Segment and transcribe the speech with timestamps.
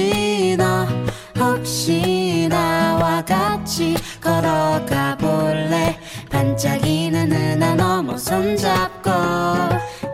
[0.00, 0.86] Galaxy 너
[1.38, 9.10] 혹시 나와 같이 걸어가 볼래 반짝이는 은하 넘어 손잡고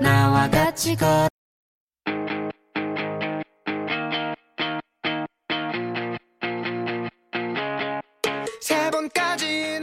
[0.01, 1.29] 나와 같이 걸
[8.61, 9.83] 세 번까진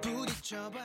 [0.00, 0.80] 부딪혀봐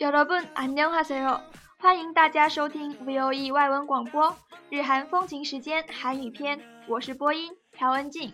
[0.00, 1.40] 여러분 안녕하세요.
[1.78, 4.34] 欢迎大家收听 VOE 外文广播
[4.70, 8.31] 日韩风情时间韩语篇，我是播音 曹文静，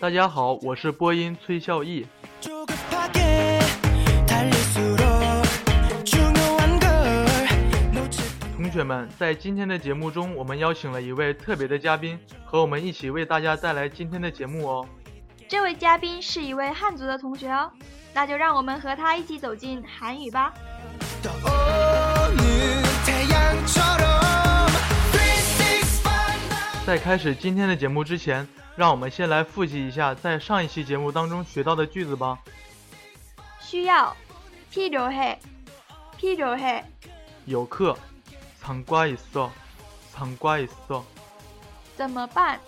[0.00, 2.06] 大家好，我是播音崔孝义。
[8.56, 14.88] 同学们，在今天的节目中，我们邀请了一位特别的嘉宾，和我们一起为大家带来今天的节目哦。
[15.46, 17.70] 这位嘉宾是一位汉族的同学哦，
[18.14, 20.54] 那就让我们和他一起走进韩语吧。
[26.86, 28.48] 在开始今天的节目之前。
[28.77, 32.39] 让我们先来复习一下在上一期节目当中学到的句子吧。
[33.59, 34.15] 需要，
[34.71, 36.83] 필요해，필요해，
[37.45, 37.95] 有课，
[38.63, 41.03] 상과있어상과있어
[41.95, 42.59] 怎么办？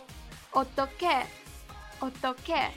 [0.52, 2.70] 어떻게，어떻게，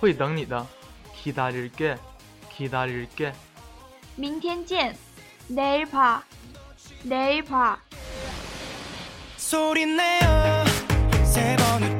[0.00, 0.66] 会等你的，
[1.14, 3.32] 기다릴게기다릴게
[4.16, 4.96] 明天见，
[5.48, 6.24] 내일 봐，
[7.02, 7.78] 내일 봐。
[9.36, 10.64] 소리 내어
[11.24, 11.99] 세 번 웃고 여섯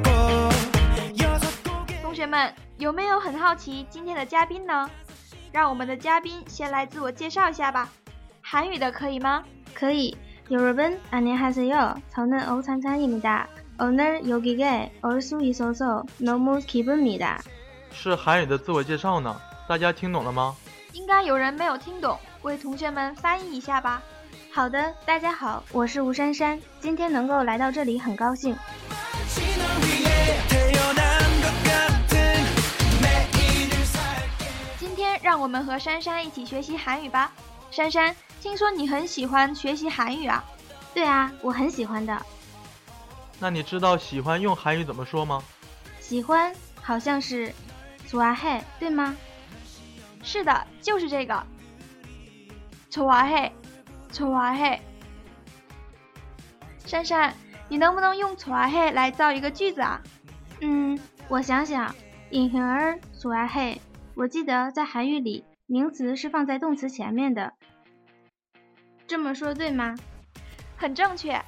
[2.11, 4.89] 同学们有没有很好奇今天的嘉宾呢？
[5.51, 7.89] 让我们的嘉宾先来自我介绍一下吧。
[8.41, 9.43] 韩语的可以吗？
[9.75, 10.13] 그이
[10.49, 11.95] 여러분 안녕하세요.
[12.13, 13.47] 저는 오찬찬입니다.
[13.79, 17.39] 오늘 여기에 올 수 있어서 너무 기쁩니다.
[17.91, 19.35] 是韩语的自我介绍呢，
[19.67, 20.55] 大家听懂了吗？
[20.93, 24.01] 应该有人没有听懂，为同学们翻译一下吧。
[24.51, 28.55] 好的，大家好，我是吴珊珊，今天能够来到这里很高兴。
[35.41, 37.31] 我们和珊珊一起学习韩语吧。
[37.71, 40.43] 珊珊，听说你很喜欢学习韩语啊？
[40.93, 42.25] 对啊，我很喜欢的。
[43.39, 45.43] 那你知道喜欢用韩语怎么说吗？
[45.99, 47.53] 喜欢好像是
[48.07, 49.15] 좋아해，对吗？
[50.23, 51.43] 是的，就是这个。
[52.89, 54.79] 좋아해，좋아해。
[56.85, 57.33] 珊珊，
[57.69, 60.01] 你能不能用좋아해来造一个句子啊？
[60.61, 60.97] 嗯，
[61.27, 61.93] 我想想，
[62.31, 63.77] 인형을좋아해。
[64.15, 67.53] 我记得在韩语里，名词是放在动词前面的。
[69.05, 69.95] 这么说对吗？
[70.75, 71.41] 很正确。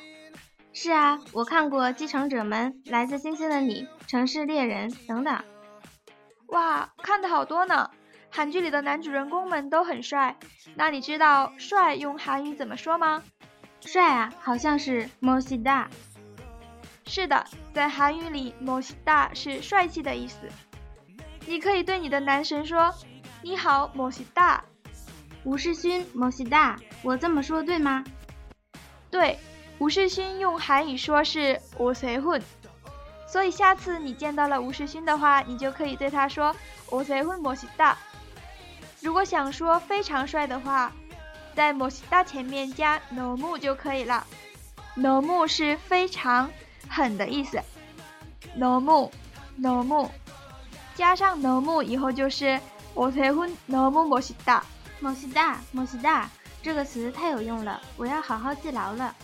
[0.72, 5.36] 是啊，我看过《继承者们》《来自星星的你》《城市猎人》等等。
[6.48, 7.90] 哇，看的好多呢！
[8.30, 10.36] 韩剧里的男主人公们都很帅。
[10.74, 13.22] 那你知道“帅”用韩语怎么说吗？
[13.80, 15.86] 帅啊，好像是멋있다。
[17.06, 20.48] 是的，在韩语里，멋있다是帅气的意思。
[21.46, 23.04] 你可以对你的男神说：“
[23.42, 24.60] 你好，멋있다。
[25.44, 26.78] 吴世勋멋있다。
[27.02, 28.02] 我这么说对吗？
[29.10, 29.38] 对，
[29.78, 32.42] 吴世勋用韩语说是我谁混，
[33.28, 36.56] 所以下次你见到了吴世勋的话，你就可以对他说
[36.90, 37.94] 我谁混멋있다。
[39.01, 40.91] 如果想说非常帅的话，
[41.55, 44.25] 在莫西达前面加 nomu 就可以了
[44.97, 46.49] ，nomu 是非常
[46.89, 47.61] 狠的意思
[48.57, 49.09] ，nomu
[49.59, 50.09] nomu
[50.95, 52.59] 加上 nomu 以后就是
[52.93, 54.63] 我结婚，nomu 莫西达，
[54.99, 56.29] 莫西达，莫西达。
[56.61, 59.15] 这个词太有用了，我要好好记牢了。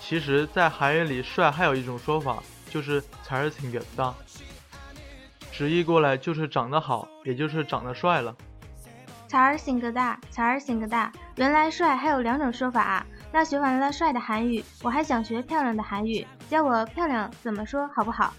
[0.00, 2.40] 其实在韩语里帅还有一种说法，
[2.70, 4.14] 就是才是挺屌的。
[5.50, 8.34] 直译过来就是长得好，也就是长得帅了。
[9.31, 11.11] 잘생겼다，잘생겼다。
[11.35, 13.05] 原来帅还有两种说法啊！
[13.31, 18.33] 那学完了帅的韩语，我还想学漂亮的韩语，教我漂亮怎么说好不好？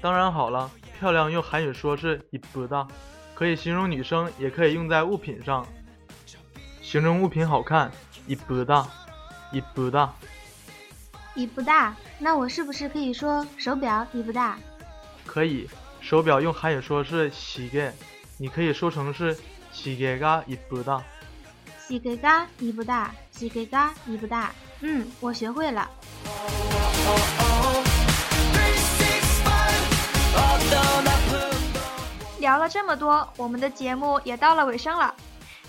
[0.00, 2.86] 当然好了，漂亮用韩语说是이쁘다，
[3.34, 5.66] 可以形容女生，也可以用在物品上，
[6.82, 7.90] 形容物品好看，
[8.28, 10.10] 이쁘다，이쁘다。
[11.36, 14.54] 이쁘다，那我是不是可以说手表이쁘다？
[15.24, 15.68] 可以，
[16.00, 17.92] 手表用韩语说是시계，
[18.36, 19.36] 你可以说成是
[19.74, 21.02] 시계가이쁘다。
[21.86, 24.50] 시계가이쁘다， 시계가이쁘다。
[24.82, 25.90] 嗯，我学会了。
[32.38, 35.14] 聊了这么多，我们的节目也到了尾声了。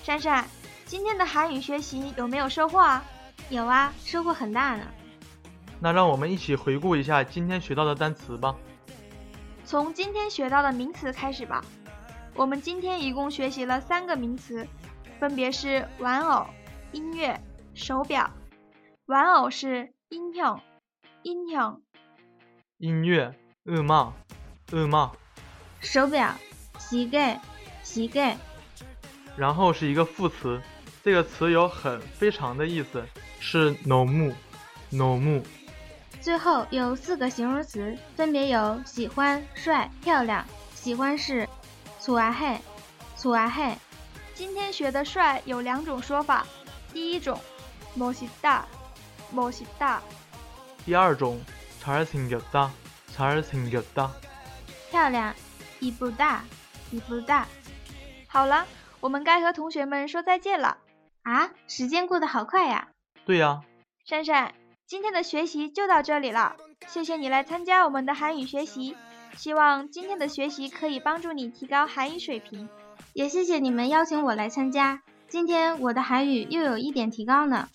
[0.04, 0.46] 珊珊，
[0.86, 3.04] 今天的韩语学习有没有收获啊？
[3.50, 4.86] 有啊，收获很大呢。
[5.80, 8.56] 那让我们一起回顾一下今天学到的单词吧。
[9.66, 11.64] 从今天学到的名词开始吧。
[12.37, 14.69] 我们今天一共学习了三个名词，
[15.19, 16.47] 分别是玩偶、
[16.93, 17.41] 音乐、
[17.75, 18.31] 手表。
[19.07, 20.61] 玩偶是英雄
[21.23, 21.81] 英雄，
[22.77, 23.35] 音乐，
[23.65, 24.13] 噩梦
[24.71, 25.11] 噩梦，
[25.81, 26.35] 手表，
[26.79, 27.41] 膝盖
[27.83, 28.37] 膝盖。
[29.35, 30.61] 然后是一个副词，
[31.03, 33.03] 这个词有很，非常的意思，
[33.41, 34.35] 是浓目
[34.91, 35.43] 浓目。
[36.21, 40.45] 最后有四个形容词，分别有喜欢、帅、漂亮，
[40.75, 41.49] 喜欢是。
[42.06, 42.60] 좋아 해，
[43.18, 43.76] 좋아 해。
[44.34, 46.46] 今天学的帅有两种说法，
[46.94, 47.40] 第一种
[47.96, 48.64] 멋있다，
[49.32, 50.00] 멋있다。
[50.86, 51.40] 第二种
[51.80, 52.72] 잘생겼다，
[53.16, 54.10] 잘생겼다。
[54.90, 55.34] 漂亮，
[55.80, 56.42] 이쁘다，
[56.92, 57.46] 이쁘다。
[58.28, 58.66] 好了，
[59.00, 60.78] 我们该和同学们说再见了。
[61.24, 62.88] 啊，时间过得好快呀！
[63.26, 63.62] 对呀，
[64.06, 64.54] 珊珊，
[64.88, 66.56] 今天的学习就到这里了，
[66.88, 68.98] 谢谢你来参加我们的韩语学习。
[69.37, 72.69] 希望今天的学习可以帮助你提高韩语水平。
[73.13, 77.69] 也谢谢你们邀请我来参加，今天我的韩语又有一点提高呢。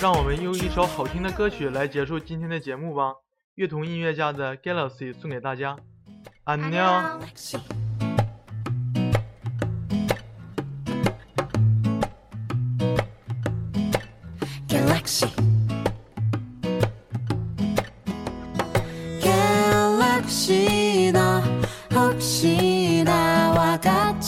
[0.00, 3.14] 让我们用一首好听的歌曲来结束今天的节目吧。
[3.54, 5.76] 乐童音乐家的 Galaxy 送给大家，
[6.44, 6.82] 安妞。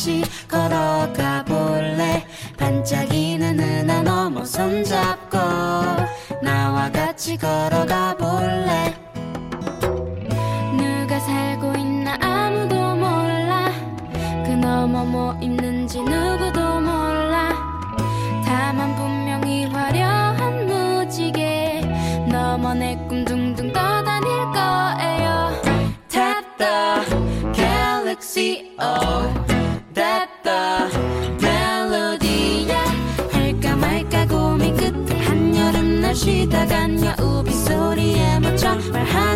[0.01, 0.25] 戏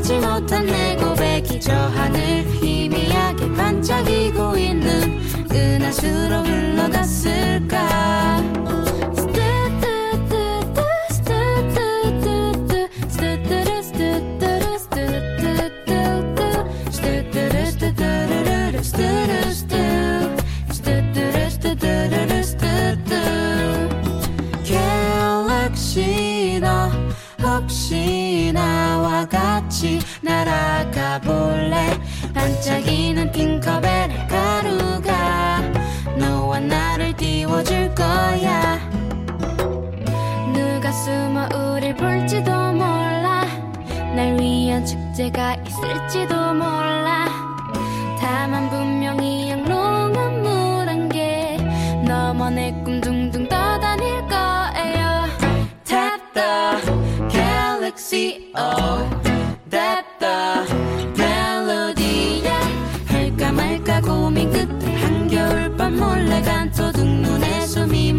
[0.05, 2.45] 하지 못한 내 고백이 저 하늘
[29.85, 31.99] 같이 날아가 볼래?
[32.33, 35.61] 반짝이는 핑커벨의 가루가
[36.17, 38.79] 너와 나를 띄워줄 거야.
[40.55, 43.45] 누가 숨어 우릴 볼지도 몰라.
[44.17, 47.29] 날 위한 축제가 있을지도 몰라.
[48.19, 51.59] 다만 분명히 영롱한 물한개
[52.07, 55.25] 넘어 내 꿈 둥둥 떠다닐 거예요.
[55.85, 59.14] Tap the galaxy oh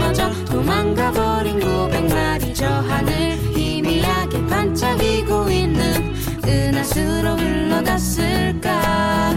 [0.05, 6.13] 무너져 도망가 버린 고백 말이죠 하늘 희미하게 반짝이고 있는
[6.45, 9.33] 은하수로 흘러갔을까?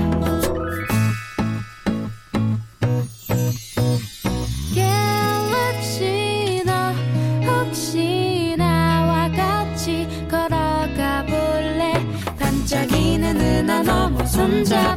[4.75, 6.93] 갤럭시나
[7.47, 11.95] 혹시 나와 같이 걸어가 볼래?
[12.39, 14.88] 반짝이는 은하 넘어 손잡